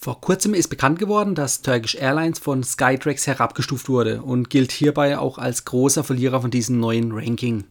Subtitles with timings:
[0.00, 5.18] Vor kurzem ist bekannt geworden, dass Turkish Airlines von Skytrax herabgestuft wurde und gilt hierbei
[5.18, 7.64] auch als großer Verlierer von diesem neuen Ranking.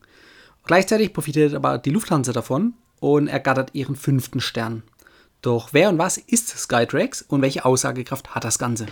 [0.65, 4.83] Gleichzeitig profitiert aber die Lufthansa davon und ergattert ihren fünften Stern.
[5.41, 8.87] Doch wer und was ist Skytrax und welche Aussagekraft hat das Ganze?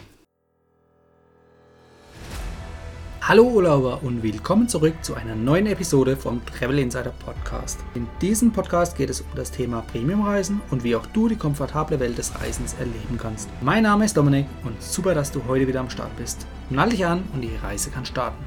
[3.27, 7.79] Hallo Urlauber und willkommen zurück zu einer neuen Episode vom Travel Insider Podcast.
[7.95, 11.99] In diesem Podcast geht es um das Thema Premiumreisen und wie auch du die komfortable
[11.99, 13.49] Welt des Reisens erleben kannst.
[13.61, 16.45] Mein Name ist Dominik und super, dass du heute wieder am Start bist.
[16.69, 18.43] Nall dich an und die Reise kann starten.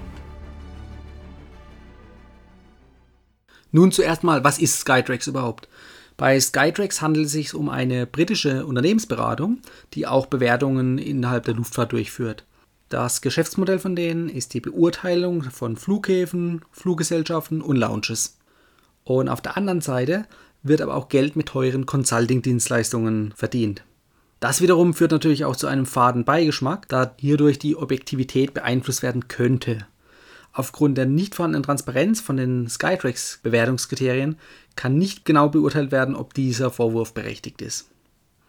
[3.73, 5.69] Nun zuerst mal, was ist Skytrax überhaupt?
[6.17, 9.59] Bei Skytrax handelt es sich um eine britische Unternehmensberatung,
[9.95, 12.45] die auch Bewertungen innerhalb der Luftfahrt durchführt.
[12.89, 18.39] Das Geschäftsmodell von denen ist die Beurteilung von Flughäfen, Fluggesellschaften und Lounges.
[19.05, 20.25] Und auf der anderen Seite
[20.63, 23.85] wird aber auch Geld mit teuren Consulting-Dienstleistungen verdient.
[24.41, 29.29] Das wiederum führt natürlich auch zu einem faden Beigeschmack, da hierdurch die Objektivität beeinflusst werden
[29.29, 29.87] könnte.
[30.53, 34.39] Aufgrund der nicht vorhandenen Transparenz von den Skytrax Bewertungskriterien
[34.77, 37.91] kann nicht genau beurteilt werden, ob dieser Vorwurf berechtigt ist.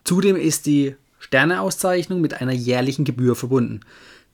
[0.05, 3.81] Zudem ist die Sterneauszeichnung mit einer jährlichen Gebühr verbunden.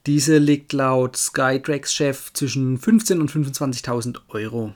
[0.06, 4.75] Diese liegt laut Skytrax-Chef zwischen 15.000 und 25.000 Euro.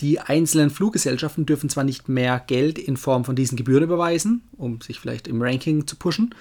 [0.00, 4.80] Die einzelnen Fluggesellschaften dürfen zwar nicht mehr Geld in Form von diesen Gebühren überweisen, um
[4.80, 6.34] sich vielleicht im Ranking zu pushen,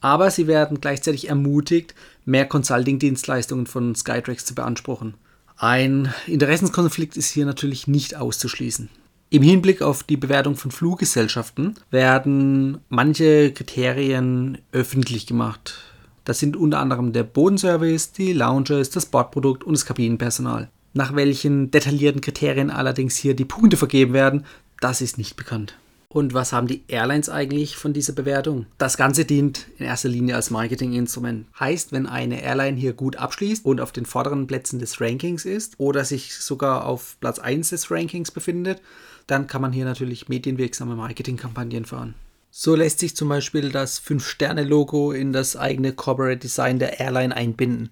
[0.00, 1.94] aber sie werden gleichzeitig ermutigt,
[2.24, 5.14] mehr Consulting-Dienstleistungen von Skytrax zu beanspruchen.
[5.56, 8.88] Ein Interessenskonflikt ist hier natürlich nicht auszuschließen.
[9.30, 15.87] Im Hinblick auf die Bewertung von Fluggesellschaften werden manche Kriterien öffentlich gemacht.
[16.28, 20.68] Das sind unter anderem der Bodenservice, die Lounges, das Bordprodukt und das Kabinenpersonal.
[20.92, 24.44] Nach welchen detaillierten Kriterien allerdings hier die Punkte vergeben werden,
[24.78, 25.78] das ist nicht bekannt.
[26.10, 28.66] Und was haben die Airlines eigentlich von dieser Bewertung?
[28.76, 31.46] Das Ganze dient in erster Linie als Marketinginstrument.
[31.58, 35.76] Heißt, wenn eine Airline hier gut abschließt und auf den vorderen Plätzen des Rankings ist
[35.78, 38.82] oder sich sogar auf Platz 1 des Rankings befindet,
[39.26, 42.14] dann kann man hier natürlich medienwirksame Marketingkampagnen fahren.
[42.50, 47.90] So lässt sich zum Beispiel das 5-Sterne-Logo in das eigene Corporate Design der Airline einbinden.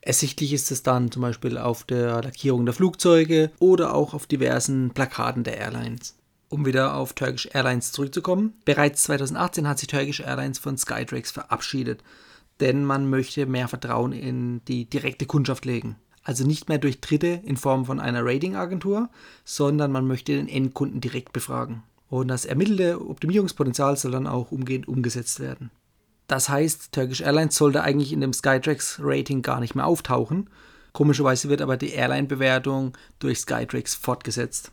[0.00, 4.90] Ersichtlich ist es dann zum Beispiel auf der Lackierung der Flugzeuge oder auch auf diversen
[4.90, 6.14] Plakaten der Airlines.
[6.48, 12.04] Um wieder auf Turkish Airlines zurückzukommen, bereits 2018 hat sich Turkish Airlines von Skytrax verabschiedet,
[12.60, 15.96] denn man möchte mehr Vertrauen in die direkte Kundschaft legen.
[16.22, 19.10] Also nicht mehr durch Dritte in Form von einer Ratingagentur,
[19.44, 21.82] sondern man möchte den Endkunden direkt befragen.
[22.08, 25.70] Und das ermittelte Optimierungspotenzial soll dann auch umgehend umgesetzt werden.
[26.28, 30.50] Das heißt, Turkish Airlines sollte eigentlich in dem Skytrax Rating gar nicht mehr auftauchen.
[30.92, 34.72] Komischerweise wird aber die Airline-Bewertung durch Skytrax fortgesetzt.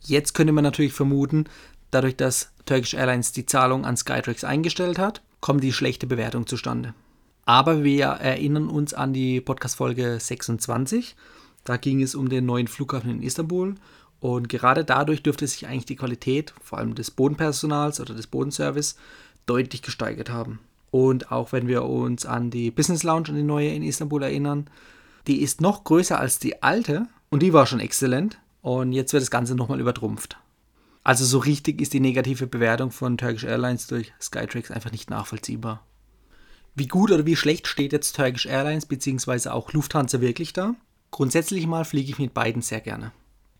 [0.00, 1.44] Jetzt könnte man natürlich vermuten,
[1.90, 6.94] dadurch, dass Turkish Airlines die Zahlung an Skytrax eingestellt hat, kommt die schlechte Bewertung zustande.
[7.44, 11.16] Aber wir erinnern uns an die Podcast-Folge 26.
[11.64, 13.76] Da ging es um den neuen Flughafen in Istanbul
[14.22, 18.94] und gerade dadurch dürfte sich eigentlich die Qualität, vor allem des Bodenpersonals oder des Bodenservice,
[19.46, 20.60] deutlich gesteigert haben.
[20.92, 24.70] Und auch wenn wir uns an die Business Lounge, an die neue in Istanbul erinnern,
[25.26, 28.38] die ist noch größer als die alte und die war schon exzellent.
[28.60, 30.36] Und jetzt wird das Ganze nochmal übertrumpft.
[31.02, 35.84] Also so richtig ist die negative Bewertung von Turkish Airlines durch Skytrax einfach nicht nachvollziehbar.
[36.76, 39.48] Wie gut oder wie schlecht steht jetzt Turkish Airlines bzw.
[39.48, 40.76] auch Lufthansa wirklich da?
[41.10, 43.10] Grundsätzlich mal fliege ich mit beiden sehr gerne.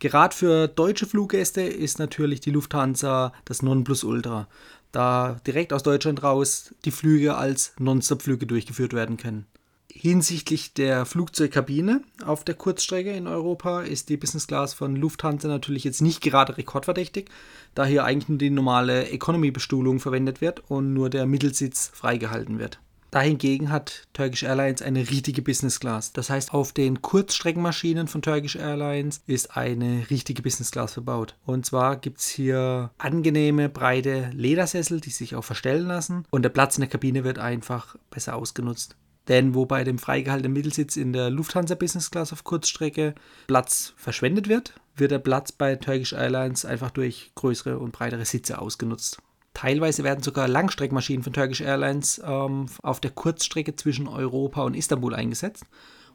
[0.03, 4.49] Gerade für deutsche Fluggäste ist natürlich die Lufthansa das Nonplusultra,
[4.91, 9.47] da direkt aus Deutschland raus die Flüge als Nonstop-Flüge durchgeführt werden können.
[9.89, 15.85] Hinsichtlich der Flugzeugkabine auf der Kurzstrecke in Europa ist die Business Class von Lufthansa natürlich
[15.85, 17.29] jetzt nicht gerade rekordverdächtig,
[17.77, 22.81] da hier eigentlich nur die normale Economy-Bestuhlung verwendet wird und nur der Mittelsitz freigehalten wird.
[23.13, 26.15] Dahingegen hat Turkish Airlines eine richtige Business Class.
[26.15, 31.37] Das heißt, auf den Kurzstreckenmaschinen von Turkish Airlines ist eine richtige Business Class verbaut.
[31.45, 36.25] Und zwar gibt es hier angenehme, breite Ledersessel, die sich auch verstellen lassen.
[36.31, 38.97] Und der Platz in der Kabine wird einfach besser ausgenutzt.
[39.29, 43.15] Denn wo bei dem freigehaltenen Mittelsitz in der Lufthansa Business Class auf Kurzstrecke
[43.47, 48.59] Platz verschwendet wird, wird der Platz bei Turkish Airlines einfach durch größere und breitere Sitze
[48.59, 49.19] ausgenutzt.
[49.63, 55.15] Teilweise werden sogar Langstreckmaschinen von Turkish Airlines ähm, auf der Kurzstrecke zwischen Europa und Istanbul
[55.15, 55.63] eingesetzt.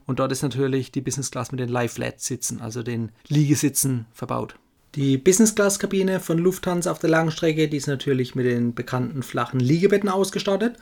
[0.05, 4.55] Und dort ist natürlich die Business Class mit den Lie-Flat-Sitzen, also den Liegesitzen, verbaut.
[4.95, 9.23] Die Business Class Kabine von Lufthansa auf der Langstrecke, die ist natürlich mit den bekannten
[9.23, 10.75] flachen Liegebetten ausgestattet.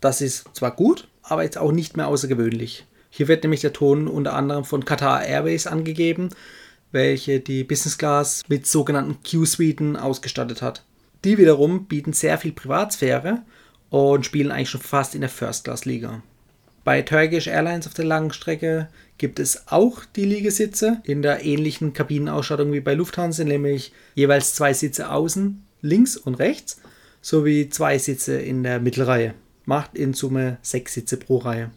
[0.00, 2.86] Das ist zwar gut, aber jetzt auch nicht mehr außergewöhnlich.
[3.10, 6.28] Hier wird nämlich der Ton unter anderem von Qatar Airways angegeben,
[6.92, 10.84] welche die Business Class mit sogenannten Q-Suiten ausgestattet hat.
[11.24, 13.42] Die wiederum bieten sehr viel Privatsphäre
[13.90, 16.22] und spielen eigentlich schon fast in der First-Class-Liga.
[16.84, 18.88] Bei Turkish Airlines auf der langen Strecke
[19.18, 24.72] gibt es auch die Liegesitze in der ähnlichen Kabinenausstattung wie bei Lufthansa, nämlich jeweils zwei
[24.72, 26.80] Sitze außen, links und rechts,
[27.20, 29.34] sowie zwei Sitze in der Mittelreihe.
[29.64, 31.72] Macht in Summe sechs Sitze pro Reihe.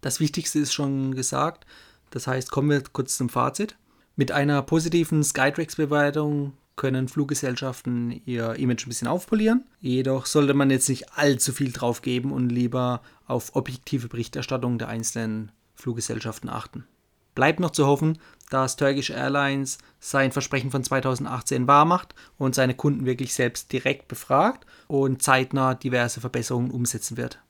[0.00, 1.66] Das Wichtigste ist schon gesagt,
[2.10, 3.76] das heißt, kommen wir kurz zum Fazit.
[4.16, 9.64] Mit einer positiven Skytrax-Bewertung können Fluggesellschaften ihr Image ein bisschen aufpolieren.
[9.80, 14.88] Jedoch sollte man jetzt nicht allzu viel drauf geben und lieber auf objektive Berichterstattung der
[14.88, 16.86] einzelnen Fluggesellschaften achten.
[17.34, 18.16] Bleibt noch zu hoffen,
[18.48, 24.64] dass Turkish Airlines sein Versprechen von 2018 wahrmacht und seine Kunden wirklich selbst direkt befragt
[24.88, 27.40] und zeitnah diverse Verbesserungen umsetzen wird.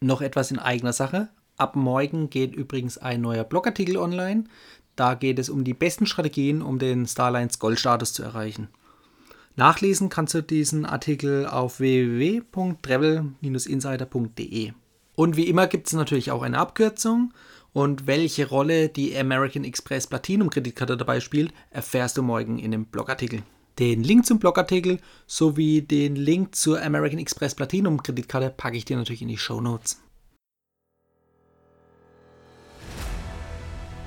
[0.00, 1.28] Noch etwas in eigener Sache.
[1.56, 4.44] Ab morgen geht übrigens ein neuer Blogartikel online.
[4.96, 8.68] Da geht es um die besten Strategien, um den Starlines Goldstatus zu erreichen.
[9.56, 14.72] Nachlesen kannst du diesen Artikel auf www.travel-insider.de.
[15.16, 17.32] Und wie immer gibt es natürlich auch eine Abkürzung.
[17.72, 22.86] Und welche Rolle die American Express Platinum Kreditkarte dabei spielt, erfährst du morgen in dem
[22.86, 23.42] Blogartikel.
[23.80, 28.96] Den Link zum Blogartikel sowie den Link zur American Express Platinum Kreditkarte packe ich dir
[28.96, 30.03] natürlich in die Show Notes.